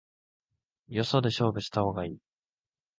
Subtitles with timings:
[0.87, 2.17] よそで勝負した方がいい